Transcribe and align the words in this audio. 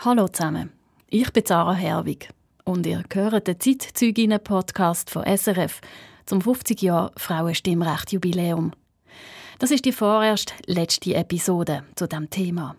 Hallo 0.00 0.28
zusammen, 0.28 0.70
ich 1.10 1.32
bin 1.32 1.42
Sarah 1.44 1.74
Herwig 1.74 2.28
und 2.62 2.86
ihr 2.86 3.02
hört 3.12 3.48
den 3.48 3.58
Zeitzeuginnen-Podcast 3.58 5.10
von 5.10 5.24
SRF 5.24 5.80
zum 6.24 6.40
50 6.40 6.80
Jahr 6.82 7.10
Frauenstimmrecht-Jubiläum. 7.16 8.70
Das 9.58 9.72
ist 9.72 9.84
die 9.86 9.90
vorerst 9.90 10.54
letzte 10.66 11.14
Episode 11.14 11.82
zu 11.96 12.06
dem 12.06 12.30
Thema. 12.30 12.76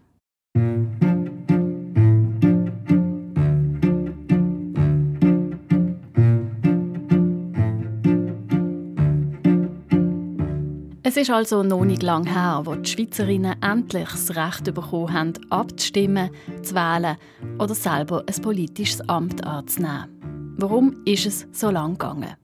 Ist 11.19 11.29
also 11.29 11.63
noch 11.63 11.83
nicht 11.83 12.01
lang 12.01 12.25
her, 12.25 12.61
wo 12.63 12.75
die 12.75 12.89
Schweizerinnen 12.89 13.61
endlich 13.61 14.09
das 14.09 14.35
Recht 14.35 14.63
bekommen 14.73 15.13
haben, 15.13 15.33
abzustimmen, 15.49 16.29
zu 16.61 16.75
wählen 16.75 17.17
oder 17.59 17.75
selber 17.75 18.23
ein 18.25 18.41
politisches 18.41 19.07
Amt 19.09 19.43
anzunehmen. 19.45 20.55
Warum 20.57 21.01
ist 21.05 21.25
es 21.25 21.47
so 21.51 21.71
lang 21.71 21.97
gegangen? 21.97 22.35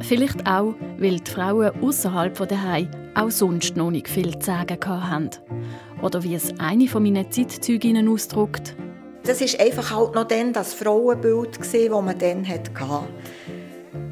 Vielleicht 0.00 0.46
auch, 0.48 0.74
weil 0.98 1.20
die 1.20 1.30
Frauen 1.30 1.70
außerhalb 1.80 2.36
der 2.36 2.46
Daheim 2.46 2.90
auch 3.14 3.30
sonst 3.30 3.76
noch 3.76 3.90
nicht 3.90 4.08
viel 4.08 4.36
zu 4.38 4.46
sagen 4.46 4.78
haben. 4.84 5.30
Oder 6.02 6.24
wie 6.24 6.34
es 6.34 6.58
eine 6.58 6.88
von 6.88 7.04
meinen 7.04 7.30
Zeitzeuginnen 7.30 8.08
ausdrückt. 8.08 8.74
Das 9.24 9.40
ist 9.40 9.60
einfach 9.60 9.94
halt 9.94 10.16
noch 10.16 10.26
dann 10.26 10.52
das 10.52 10.74
Frauenbild, 10.74 11.60
das 11.60 11.72
man 11.90 12.18
dann 12.18 12.46
hatte. 12.48 12.72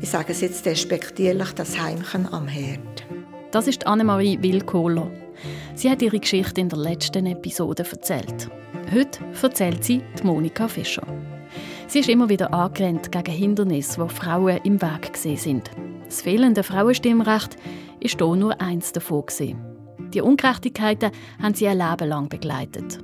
Ich 0.00 0.10
sage 0.10 0.32
es 0.32 0.40
jetzt 0.40 0.64
despektierlich, 0.64 1.52
das 1.52 1.80
Heimchen 1.80 2.32
am 2.32 2.46
Herd. 2.46 3.04
Das 3.50 3.66
ist 3.66 3.84
Annemarie 3.84 4.38
Willkohler. 4.40 5.10
Sie 5.74 5.90
hat 5.90 6.02
ihre 6.02 6.20
Geschichte 6.20 6.60
in 6.60 6.68
der 6.68 6.78
letzten 6.78 7.26
Episode 7.26 7.84
erzählt. 7.90 8.48
Heute 8.94 9.24
erzählt 9.42 9.82
sie 9.82 10.02
die 10.18 10.24
Monika 10.24 10.68
Fischer. 10.68 11.02
Sie 11.88 11.98
ist 11.98 12.08
immer 12.08 12.28
wieder 12.28 12.54
angerannt 12.54 13.10
gegen 13.10 13.32
Hindernisse, 13.32 14.06
die 14.06 14.14
Frauen 14.14 14.60
im 14.62 14.80
Weg 14.80 15.14
gesehen 15.14 15.36
sind. 15.36 15.70
Das 16.04 16.22
fehlende 16.22 16.62
Frauenstimmrecht 16.62 17.56
ist 17.98 18.18
hier 18.18 18.36
nur 18.36 18.60
eins 18.60 18.92
davon. 18.92 19.24
Die 20.14 20.20
Ungerechtigkeiten 20.20 21.10
haben 21.42 21.54
sie 21.54 21.66
ein 21.66 21.78
Leben 21.78 22.08
lang 22.08 22.28
begleitet. 22.28 23.00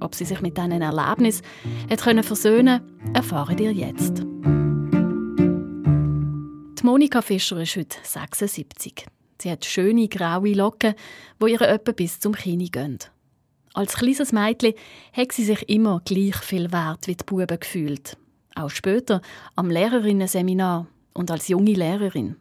Ob 0.00 0.14
sie 0.14 0.24
sich 0.24 0.40
mit 0.40 0.56
diesen 0.56 0.80
Erlebnissen 0.80 1.44
hat 1.90 2.24
versöhnen 2.24 2.80
können, 2.80 3.14
erfahren 3.14 3.58
ihr 3.58 3.72
jetzt. 3.72 4.24
Die 6.78 6.86
Monika 6.86 7.20
Fischer 7.20 7.60
ist 7.60 7.76
heute 7.76 7.98
76. 8.02 9.04
Sie 9.40 9.50
hat 9.50 9.64
schöne 9.64 10.08
graue 10.08 10.52
Locken, 10.52 10.94
wo 11.38 11.46
ihre 11.46 11.66
etwa 11.66 11.92
bis 11.92 12.20
zum 12.20 12.34
Kinn 12.34 12.64
gehen. 12.70 12.98
Als 13.72 13.94
kleines 13.94 14.32
Mädchen 14.32 14.74
hat 15.12 15.32
sie 15.32 15.44
sich 15.44 15.68
immer 15.68 16.02
gleich 16.04 16.36
viel 16.36 16.72
wert 16.72 17.06
wie 17.06 17.14
die 17.14 17.24
Buben 17.24 17.58
gefühlt. 17.58 18.16
Auch 18.54 18.70
später 18.70 19.22
am 19.54 19.70
Lehrerinnenseminar 19.70 20.86
und 21.14 21.30
als 21.30 21.48
junge 21.48 21.72
Lehrerin. 21.72 22.36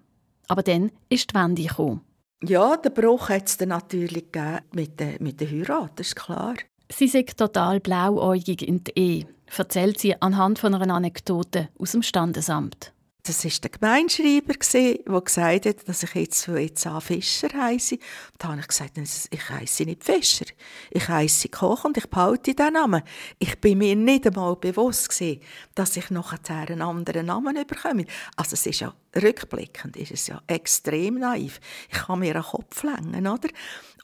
Aber 0.47 0.63
dann 0.63 0.91
ist 1.09 1.31
die 1.31 1.35
Wende 1.35 1.63
gekommen. 1.63 2.01
Ja, 2.43 2.77
den 2.77 2.93
Bruch 2.93 3.29
hat 3.29 3.47
es 3.47 3.59
natürlich 3.59 4.31
gegeben 4.31 4.59
mit 4.73 4.99
der, 4.99 5.21
mit 5.21 5.39
der 5.39 5.51
Heirat, 5.51 5.99
das 5.99 6.07
ist 6.07 6.15
klar. 6.15 6.55
Sie 6.91 7.05
ist 7.05 7.37
total 7.37 7.79
blauäugig 7.79 8.67
in 8.67 8.83
die 8.83 8.97
Ehe, 8.97 9.27
erzählt 9.55 9.99
sie 9.99 10.19
anhand 10.21 10.57
von 10.57 10.73
einer 10.73 10.95
Anekdote 10.95 11.69
aus 11.77 11.91
dem 11.91 12.01
Standesamt. 12.01 12.93
Das 13.23 13.43
war 13.43 13.51
der 13.51 13.69
Gemeinschreiber, 13.69 14.53
der 14.53 15.21
gesagt 15.21 15.65
hat, 15.65 15.87
dass 15.89 16.03
ich 16.03 16.15
jetzt 16.15 16.45
von 16.45 16.57
jetzt 16.57 16.87
an 16.87 17.01
Fischer 17.01 17.49
heisse. 17.53 17.99
Da 18.37 18.47
habe 18.47 18.61
ich 18.61 18.67
gesagt, 18.67 18.97
ich 18.97 19.49
heisse 19.49 19.83
nicht 19.83 20.05
Fischer. 20.05 20.45
Ich 20.89 21.07
heisse 21.09 21.49
Koch 21.49 21.83
und 21.83 21.97
ich 21.97 22.09
behalte 22.09 22.53
diesen 22.53 22.73
Namen. 22.73 23.03
Ich 23.37 23.59
bin 23.59 23.79
mir 23.79 23.95
nicht 23.95 24.25
einmal 24.25 24.55
bewusst 24.55 25.09
gewesen, 25.09 25.41
dass 25.75 25.97
ich 25.97 26.09
nachher 26.09 26.39
einen 26.49 26.81
anderen 26.81 27.25
Namen 27.25 27.55
bekomme. 27.67 28.05
Also 28.37 28.53
es 28.53 28.65
ist 28.65 28.79
ja, 28.79 28.93
rückblickend 29.13 29.97
ist 29.97 30.11
es 30.11 30.27
ja 30.27 30.41
extrem 30.47 31.15
naiv. 31.15 31.59
Ich 31.91 31.97
kann 31.97 32.19
mir 32.19 32.35
einen 32.35 32.43
Kopf 32.43 32.83
längen, 32.83 33.27
oder? 33.27 33.49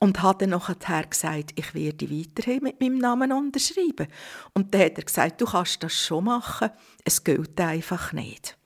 Und 0.02 0.22
hat 0.22 0.42
dann 0.42 0.50
nachher 0.50 1.06
gesagt, 1.06 1.54
ich 1.56 1.74
werde 1.74 2.12
weiterhin 2.12 2.64
mit 2.64 2.82
meinem 2.82 2.98
Namen 2.98 3.32
unterschreiben. 3.32 4.08
Und 4.54 4.74
dann 4.74 4.82
hat 4.82 4.98
er 4.98 5.06
gesagt, 5.06 5.40
du 5.40 5.46
kannst 5.46 5.82
das 5.82 5.94
schon 5.94 6.26
machen, 6.26 6.70
es 7.06 7.24
gilt 7.24 7.60
einfach 7.62 8.12
nicht. 8.12 8.58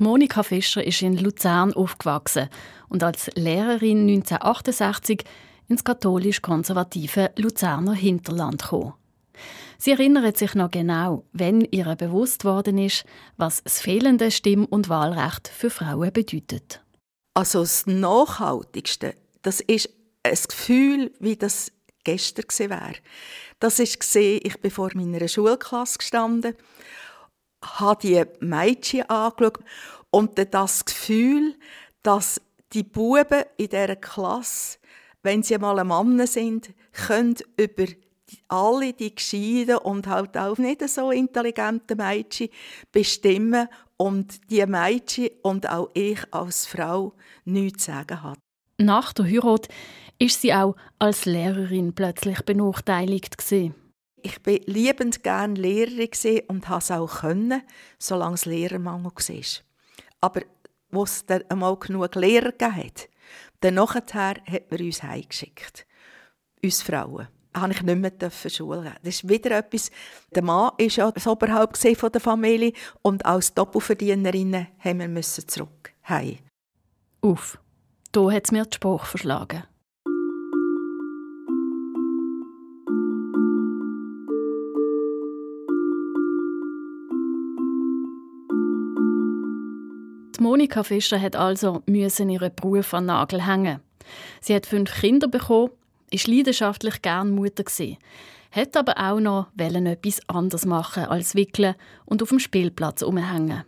Monika 0.00 0.42
Fischer 0.42 0.84
ist 0.84 1.02
in 1.02 1.16
Luzern 1.16 1.72
aufgewachsen 1.72 2.48
und 2.88 3.02
als 3.02 3.30
Lehrerin 3.34 4.08
1968 4.08 5.24
ins 5.68 5.84
katholisch-konservative 5.84 7.32
Luzerner 7.36 7.94
Hinterland 7.94 8.62
gekommen. 8.62 8.94
Sie 9.78 9.92
erinnert 9.92 10.36
sich 10.36 10.54
noch 10.54 10.70
genau, 10.70 11.24
wenn 11.32 11.60
ihr 11.60 11.94
bewusst 11.94 12.44
worden 12.44 12.78
ist, 12.78 13.04
was 13.36 13.62
das 13.62 13.80
fehlende 13.80 14.30
Stimm- 14.30 14.64
und 14.64 14.88
Wahlrecht 14.88 15.48
für 15.48 15.70
Frauen 15.70 16.12
bedeutet. 16.12 16.82
Also 17.34 17.60
das 17.60 17.86
Nachhaltigste, 17.86 19.14
das 19.42 19.60
ist 19.60 19.88
ein 20.24 20.36
Gefühl, 20.48 21.12
wie 21.20 21.36
das 21.36 21.70
gestern 22.02 22.70
wäre. 22.70 22.94
Das 23.60 23.76
gesehen, 23.76 24.40
ich 24.42 24.60
bin 24.60 24.70
vor 24.70 24.90
meiner 24.94 25.28
Schulklasse 25.28 25.98
gestanden 25.98 26.54
habe 27.62 28.00
die 28.00 28.24
Mädchen 28.40 29.08
angeschaut 29.08 29.58
und 30.10 30.38
das 30.52 30.84
Gefühl, 30.84 31.54
dass 32.02 32.40
die 32.72 32.82
Buben 32.82 33.44
in 33.56 33.68
dieser 33.68 33.96
Klasse, 33.96 34.78
wenn 35.22 35.42
sie 35.42 35.58
mal 35.58 35.78
ein 35.78 35.88
Mann 35.88 36.26
sind, 36.26 36.70
können 36.92 37.36
über 37.56 37.86
alle 38.48 38.92
die 38.92 39.14
gescheiten 39.14 39.78
und 39.78 40.06
halt 40.06 40.36
auch 40.36 40.58
nicht 40.58 40.86
so 40.88 41.10
intelligenten 41.10 41.96
Mädchen 41.96 42.50
bestimmen 42.92 43.68
und 43.96 44.50
die 44.50 44.64
Mädchen 44.66 45.30
und 45.42 45.68
auch 45.68 45.90
ich 45.94 46.20
als 46.32 46.66
Frau 46.66 47.14
nichts 47.44 47.84
zu 47.84 47.92
sagen 47.92 48.22
hat. 48.22 48.38
Nach 48.78 49.12
der 49.12 49.24
Heirat 49.24 49.68
ist 50.18 50.42
sie 50.42 50.54
auch 50.54 50.76
als 50.98 51.24
Lehrerin 51.24 51.94
plötzlich 51.94 52.42
benachteiligt 52.42 53.38
gewesen. 53.38 53.74
Ich 54.22 54.42
bin 54.42 54.60
liebend 54.66 55.22
gern 55.22 55.54
Lehrerin 55.54 56.42
und 56.48 56.68
habe 56.68 56.78
es 56.78 56.90
auch 56.90 57.20
können, 57.20 57.62
solange 57.98 58.34
es 58.34 58.44
Lehrermangel 58.44 59.12
war. 59.12 59.62
Aber 60.20 60.42
wo 60.90 61.04
es 61.04 61.26
dann 61.26 61.44
einmal 61.48 61.76
genug 61.76 62.14
Lehrer 62.14 62.52
gab, 62.52 63.08
dann 63.60 63.74
nachher 63.74 64.34
hat 64.46 64.70
man 64.70 64.80
uns 64.80 65.02
heimgeschickt. 65.02 65.86
Uns 66.62 66.82
Frauen. 66.82 67.28
habe 67.54 67.72
ich 67.72 67.82
nicht 67.82 68.20
mehr 68.20 68.30
Schule. 68.30 68.94
Das 69.02 69.14
ist 69.14 69.28
wieder 69.28 69.58
etwas, 69.58 69.90
der 70.34 70.42
Mann 70.42 70.72
war 70.78 70.86
ja 70.86 71.10
das 71.10 71.26
Oberhaupt 71.26 71.78
von 71.78 72.12
der 72.12 72.20
Familie 72.20 72.72
und 73.02 73.24
als 73.26 73.54
Doppelverdienerinnen 73.54 74.68
haben 74.78 75.14
wir 75.14 75.22
zurück. 75.22 75.92
Heim. 76.08 76.38
Uff, 77.20 77.58
da 78.12 78.30
hat 78.30 78.44
es 78.44 78.52
mir 78.52 78.64
den 78.64 78.72
Spruch 78.72 79.04
verschlagen. 79.04 79.64
Die 90.38 90.44
Monika 90.44 90.84
Fischer 90.84 91.20
hat 91.20 91.34
also 91.34 91.82
müssen 91.86 92.30
ihren 92.30 92.54
Beruf 92.54 92.94
an 92.94 93.04
den 93.04 93.06
Nagel 93.08 93.46
hängen. 93.46 93.80
Sie 94.40 94.54
hat 94.54 94.66
fünf 94.66 95.00
Kinder 95.00 95.26
bekommen, 95.26 95.70
ist 96.10 96.28
leidenschaftlich 96.28 97.02
gern 97.02 97.30
Mutter 97.30 97.64
gewesen, 97.64 97.98
hat 98.52 98.76
aber 98.76 98.96
auch 98.98 99.20
noch 99.20 99.48
etwas 99.56 100.20
anderes 100.28 100.64
machen 100.64 101.04
als 101.06 101.34
wickeln 101.34 101.74
und 102.04 102.22
auf 102.22 102.28
dem 102.28 102.38
Spielplatz 102.38 103.02
umhängen. 103.02 103.64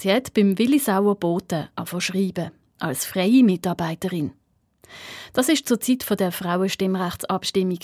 Sie 0.00 0.12
hat 0.12 0.34
beim 0.34 0.58
Willisauer 0.58 1.14
Boten 1.14 1.68
schreiben 1.98 2.50
als 2.78 3.04
freie 3.04 3.44
Mitarbeiterin. 3.44 4.32
Das 5.32 5.48
ist 5.48 5.68
zur 5.68 5.78
Zeit 5.78 6.04
der 6.18 6.32
Frauenstimmrechtsabstimmung 6.32 7.78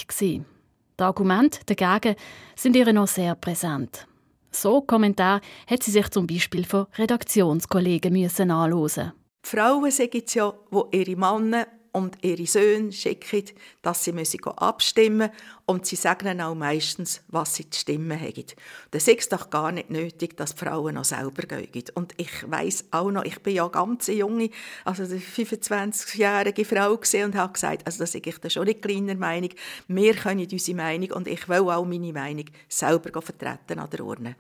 Die 0.99 1.03
Argumente 1.03 1.61
dagegen 1.67 2.17
sind 2.57 2.75
ihr 2.75 2.93
noch 2.93 3.07
sehr 3.07 3.35
präsent. 3.35 4.09
So 4.57 4.81
Kommentar 4.81 5.43
hat 5.67 5.83
sie 5.83 5.91
sich 5.91 6.09
zum 6.09 6.27
Beispiel 6.27 6.65
von 6.65 6.87
Redaktionskollegen 6.97 8.13
müssen 8.13 8.51
anhören. 8.51 9.13
Die 9.45 9.51
Frauen 9.51 9.91
sagen 9.91 10.23
es 10.27 10.33
ja, 10.33 10.53
wo 10.71 10.89
ihre 10.93 11.15
Männer 11.15 11.67
und 11.97 12.23
ihre 12.23 12.47
Söhne 12.47 12.93
schicken, 12.93 13.45
dass 13.81 14.05
sie 14.05 14.13
müssen 14.13 14.45
abstimmen 14.45 15.31
und 15.65 15.87
sie 15.87 15.97
sagen 15.97 16.41
auch 16.41 16.55
meistens, 16.55 17.23
was 17.29 17.55
sie 17.55 17.71
zu 17.71 17.81
stimmen 17.81 18.21
haben. 18.21 18.45
Das 18.91 19.09
ist 19.09 19.33
doch 19.33 19.49
gar 19.51 19.73
nicht 19.73 19.91
nötig, 19.91 20.37
dass 20.37 20.55
die 20.55 20.65
Frauen 20.65 20.97
noch 20.97 21.05
selber 21.05 21.43
gehen. 21.47 21.85
Und 21.95 22.13
ich 22.19 22.51
weiß 22.51 22.87
auch 22.91 23.11
noch, 23.11 23.25
ich 23.25 23.43
bin 23.43 23.57
ja 23.57 23.69
ganz 23.69 24.09
junge, 24.09 24.51
also 24.85 25.05
eine 25.05 25.19
25-jährige 25.19 26.65
Frau 26.65 26.93
und 26.93 27.35
habe 27.35 27.53
gesagt, 27.53 27.87
also 27.87 27.99
das 28.01 28.15
ist 28.15 28.27
ich 28.27 28.53
schon 28.53 28.65
nicht 28.65 28.83
kleiner 28.83 29.15
Meinung, 29.15 29.51
wir 29.89 30.15
können 30.15 30.47
unsere 30.51 30.77
Meinung 30.77 31.13
und 31.13 31.29
ich 31.29 31.49
will 31.49 31.61
auch 31.61 31.85
meine 31.85 32.13
Meinung 32.13 32.47
selber 32.69 33.23
vertreten 33.23 33.79
an 33.79 33.91
der 33.91 34.01
Urne. 34.01 34.37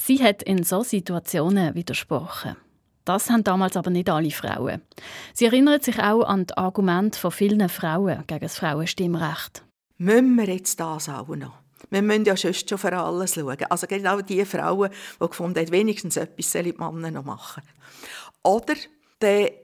Sie 0.00 0.22
hat 0.22 0.42
in 0.42 0.62
solchen 0.62 0.88
Situationen 0.88 1.74
widersprochen. 1.74 2.56
Das 3.04 3.28
haben 3.28 3.44
damals 3.44 3.76
aber 3.76 3.90
nicht 3.90 4.08
alle 4.08 4.30
Frauen. 4.30 4.80
Sie 5.34 5.44
erinnert 5.44 5.84
sich 5.84 5.98
auch 5.98 6.22
an 6.22 6.46
die 6.46 6.56
Argumente 6.56 7.18
von 7.18 7.30
vielen 7.30 7.68
Frauen 7.68 8.24
gegen 8.26 8.40
das 8.40 8.56
Frauenstimmrecht. 8.56 9.62
Müssen 9.98 10.36
wir 10.36 10.46
jetzt 10.46 10.80
das 10.80 11.10
auch 11.10 11.28
noch? 11.28 11.58
Wir 11.90 12.00
müssen 12.00 12.24
ja 12.24 12.34
sonst 12.34 12.68
schon 12.68 12.78
für 12.78 12.96
alles 12.96 13.34
schauen. 13.34 13.58
Also 13.68 13.86
genau 13.86 14.20
die 14.22 14.44
Frauen, 14.46 14.90
die 15.20 15.26
gefunden 15.26 15.58
haben, 15.58 15.72
wenigstens 15.72 16.16
etwas 16.16 16.50
sollen 16.50 16.64
die 16.64 16.72
Männer 16.78 17.10
noch 17.10 17.24
machen. 17.24 17.62
Oder 18.42 18.74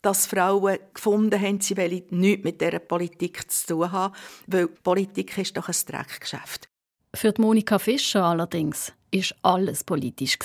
dass 0.02 0.26
Frauen 0.26 0.78
gefunden 0.92 1.40
haben, 1.40 1.60
sie 1.62 1.78
wollen 1.78 2.02
nichts 2.10 2.44
mit 2.44 2.60
dieser 2.60 2.78
Politik 2.78 3.50
zu 3.50 3.68
tun 3.68 3.92
haben, 3.92 4.14
weil 4.48 4.66
Politik 4.68 5.38
ist 5.38 5.56
doch 5.56 5.68
ein 5.68 5.74
Dreckgeschäft. 5.86 6.68
Für 7.14 7.32
Monika 7.38 7.78
Fischer 7.78 8.24
allerdings 8.24 8.92
ist 9.18 9.34
alles 9.42 9.84
politisch 9.84 10.38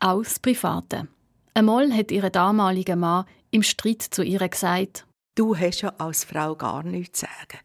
auch 0.00 0.22
das 0.22 0.38
Private. 0.38 1.08
Einmal 1.54 1.92
hat 1.92 2.10
ihre 2.10 2.30
damalige 2.30 2.96
Mann 2.96 3.24
im 3.50 3.62
Streit 3.62 4.02
zu 4.02 4.22
ihr 4.22 4.46
gesagt: 4.48 5.06
Du 5.34 5.56
hast 5.56 5.80
ja 5.82 5.92
als 5.98 6.24
Frau 6.24 6.54
gar 6.54 6.82
nichts 6.82 7.20
zu 7.20 7.26
sagen. 7.26 7.64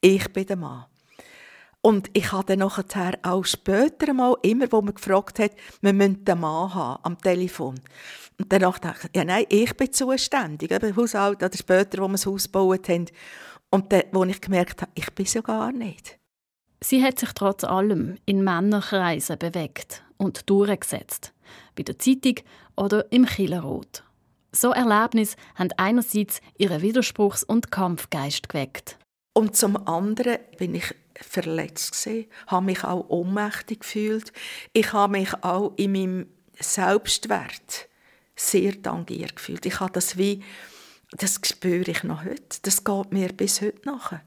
Ich 0.00 0.32
bin 0.32 0.46
der 0.46 0.56
Mann. 0.56 0.84
Und 1.80 2.10
ich 2.12 2.30
hatte 2.30 2.56
nachher 2.56 3.18
auch 3.22 3.44
später 3.44 4.12
mal, 4.14 4.36
immer 4.42 4.70
wo 4.70 4.80
man 4.80 4.94
gefragt 4.94 5.40
hat, 5.40 5.50
wir 5.80 5.92
müssen 5.92 6.24
den 6.24 6.38
Mann 6.38 6.72
haben 6.72 7.00
am 7.02 7.18
Telefon. 7.20 7.80
Und 8.38 8.52
danach 8.52 8.78
dachte 8.78 9.08
ich, 9.10 9.16
ja 9.16 9.24
nein, 9.24 9.46
ich 9.48 9.76
bin 9.76 9.92
zuständig, 9.92 10.70
eben 10.70 10.96
Haushalt 10.96 11.42
oder 11.42 11.56
später, 11.56 11.98
wo 11.98 12.06
wir 12.06 12.12
das 12.12 12.26
Haus 12.26 12.44
gebaut 12.44 12.88
haben. 12.88 13.06
Und 13.70 13.92
dann, 13.92 14.04
wo 14.12 14.22
ich 14.24 14.40
gemerkt 14.40 14.82
habe, 14.82 14.92
ich 14.94 15.12
bin 15.12 15.26
so 15.26 15.42
gar 15.42 15.72
nicht. 15.72 16.21
Sie 16.82 17.02
hat 17.02 17.20
sich 17.20 17.32
trotz 17.32 17.62
allem 17.62 18.16
in 18.26 18.42
Männerkreisen 18.42 19.38
bewegt 19.38 20.02
und 20.16 20.50
durchgesetzt. 20.50 21.32
Bei 21.76 21.84
der 21.84 21.98
Zeitung 21.98 22.34
oder 22.76 23.10
im 23.12 23.24
Killerrot. 23.24 24.02
So 24.50 24.72
Erlebnisse 24.72 25.36
haben 25.54 25.70
einerseits 25.76 26.40
ihren 26.58 26.82
Widerspruchs- 26.82 27.44
und 27.44 27.70
Kampfgeist 27.70 28.48
geweckt. 28.48 28.98
Und 29.32 29.56
zum 29.56 29.76
anderen 29.86 30.38
bin 30.58 30.74
ich 30.74 30.94
verletzt 31.14 32.04
gewesen, 32.04 32.26
habe 32.48 32.66
mich 32.66 32.84
auch 32.84 33.08
ohnmächtig 33.08 33.80
gefühlt. 33.80 34.32
Ich 34.72 34.92
habe 34.92 35.12
mich 35.12 35.32
auch 35.42 35.72
in 35.76 35.92
meinem 35.92 36.26
Selbstwert 36.58 37.88
sehr 38.34 38.82
tangiert 38.82 39.36
gefühlt. 39.36 39.64
Ich 39.66 39.78
habe 39.78 39.92
das 39.92 40.18
wie, 40.18 40.42
das 41.12 41.40
spüre 41.44 41.90
ich 41.90 42.02
noch 42.02 42.24
heute. 42.24 42.58
Das 42.62 42.82
geht 42.82 43.12
mir 43.12 43.28
bis 43.28 43.60
heute 43.60 43.80
nach. 43.84 44.20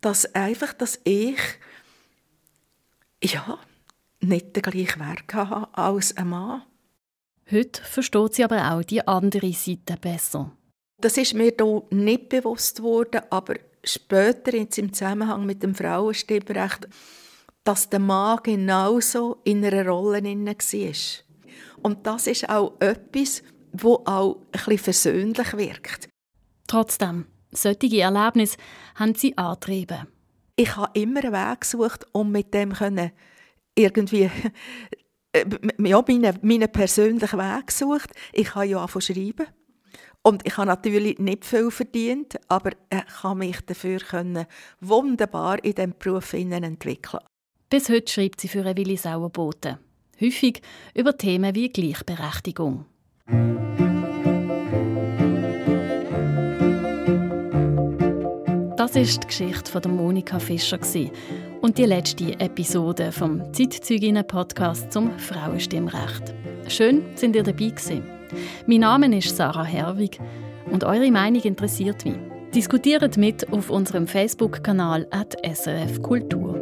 Dass 0.00 0.34
einfach, 0.34 0.72
dass 0.72 0.98
ich, 1.04 1.38
ja, 3.22 3.58
nicht 4.20 4.54
den 4.56 4.62
gleichen 4.62 5.00
Wert 5.00 5.32
habe 5.32 5.68
als 5.76 6.16
ein 6.16 6.28
Mann. 6.28 6.62
Heute 7.50 7.82
versteht 7.82 8.34
sie 8.34 8.44
aber 8.44 8.72
auch 8.72 8.82
die 8.82 9.06
andere 9.06 9.52
Seite 9.52 9.96
besser. 10.00 10.52
Das 11.00 11.16
ist 11.16 11.34
mir 11.34 11.52
hier 11.56 11.82
nicht 11.90 12.28
bewusst 12.28 12.82
worden, 12.82 13.22
aber 13.30 13.56
später 13.84 14.54
im 14.54 14.92
Zusammenhang 14.92 15.44
mit 15.44 15.62
dem 15.62 15.74
Frauenstimmrecht, 15.74 16.88
dass 17.64 17.90
der 17.90 17.98
Mann 17.98 18.38
genauso 18.42 19.40
in 19.44 19.64
einer 19.64 19.86
Rolle 19.86 20.22
war. 20.22 20.94
Und 21.82 22.06
das 22.06 22.26
ist 22.28 22.48
auch 22.48 22.74
etwas, 22.80 23.42
wo 23.72 24.02
auch 24.04 24.42
ein 24.52 24.78
versöhnlich 24.78 25.56
wirkt. 25.56 26.08
Trotzdem, 26.66 27.26
solche 27.50 28.00
Erlebnisse 28.00 28.56
haben 28.94 29.14
sie 29.14 29.36
angetrieben. 29.36 30.06
Ich 30.56 30.76
habe 30.76 30.98
immer 30.98 31.24
einen 31.24 31.32
Weg 31.32 31.60
gesucht, 31.62 32.06
um 32.12 32.30
mit 32.30 32.52
dem 32.52 32.74
irgendwie 33.74 34.30
äh, 35.32 35.44
ja, 35.78 36.04
meinen, 36.06 36.38
meinen 36.42 36.72
persönlichen 36.72 37.38
Weg 37.38 37.66
gesucht. 37.66 38.10
Ich 38.32 38.54
habe 38.54 38.66
ja 38.66 38.78
angefangen 38.78 39.02
schreiben. 39.02 39.46
Und 40.22 40.46
ich 40.46 40.56
habe 40.56 40.68
natürlich 40.68 41.18
nicht 41.18 41.44
viel 41.44 41.70
verdient, 41.70 42.38
aber 42.46 42.70
ich 42.92 43.06
kann 43.20 43.38
mich 43.38 43.60
dafür 43.62 43.98
können 43.98 44.46
wunderbar 44.80 45.62
in 45.64 45.74
diesem 45.74 45.94
Beruf 45.98 46.32
entwickeln. 46.32 47.24
Bis 47.68 47.88
heute 47.88 48.12
schreibt 48.12 48.40
sie 48.40 48.48
für 48.48 48.64
Willi 48.64 48.96
Sauerboten. 48.96 49.78
Häufig 50.20 50.62
über 50.94 51.16
Themen 51.16 51.54
wie 51.54 51.70
Gleichberechtigung. 51.70 52.84
Das 58.92 59.08
ist 59.08 59.22
die 59.22 59.26
Geschichte 59.28 59.72
von 59.72 59.96
Monika 59.96 60.38
Fischer 60.38 60.78
und 61.62 61.78
die 61.78 61.86
letzte 61.86 62.38
Episode 62.38 63.10
vom 63.10 63.42
Zeitzeuginnen 63.54 64.26
Podcast 64.26 64.92
zum 64.92 65.18
Frauenstimmrecht. 65.18 66.34
Schön, 66.68 67.02
sind 67.14 67.34
ihr 67.34 67.42
dabei 67.42 67.70
gewesen. 67.70 68.02
Mein 68.66 68.80
Name 68.80 69.16
ist 69.16 69.34
Sarah 69.34 69.64
Herwig 69.64 70.20
und 70.70 70.84
eure 70.84 71.10
Meinung 71.10 71.40
interessiert 71.40 72.04
mich. 72.04 72.16
Diskutiert 72.54 73.16
mit 73.16 73.50
auf 73.50 73.70
unserem 73.70 74.06
Facebook-Kanal 74.06 75.08
SRF 75.42 76.02
Kultur. 76.02 76.60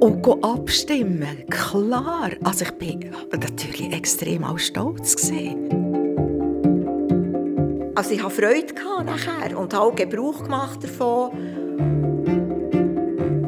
Und 0.00 0.44
abstimmen, 0.44 1.46
klar. 1.48 2.32
Also 2.42 2.64
ich 2.64 2.72
bin 2.72 3.12
natürlich 3.30 3.92
extrem 3.92 4.42
auch 4.42 4.58
stolz 4.58 5.14
Also 7.94 8.12
ich 8.12 8.22
hatte 8.22 8.34
Freude 8.34 8.74
nachher 9.04 9.58
und 9.58 9.74
habe 9.74 9.84
auch 9.84 9.94
Gebrauch 9.94 10.42
gemacht 10.42 10.82
davon. 10.82 11.30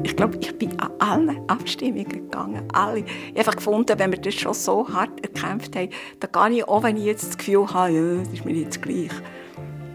Ich 0.02 0.14
glaube, 0.14 0.36
ich 0.38 0.56
bin 0.58 0.78
an 0.78 0.90
allen 0.98 1.48
Abstimmungen 1.48 2.08
gegangen. 2.08 2.68
Alle. 2.72 2.98
Ich 2.98 3.04
habe 3.30 3.38
einfach 3.38 3.56
gefunden, 3.56 3.98
wenn 3.98 4.12
wir 4.12 4.20
das 4.20 4.34
schon 4.34 4.52
so 4.52 4.86
hart 4.88 5.24
erkämpft 5.24 5.74
haben, 5.74 5.88
dann 6.20 6.50
gehe 6.50 6.58
ich 6.58 6.68
auch, 6.68 6.82
wenn 6.82 6.96
ich 6.98 7.04
jetzt 7.04 7.26
das 7.26 7.38
Gefühl 7.38 7.66
habe, 7.72 7.92
ja, 7.92 8.16
das 8.22 8.32
ist 8.32 8.44
mir 8.44 8.54
jetzt 8.54 8.82
gleich. 8.82 9.10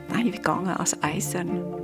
Nein, 0.10 0.26
ich 0.26 0.32
bin 0.32 0.42
gegangen 0.42 0.76
als 0.76 1.02
Eisern. 1.04 1.79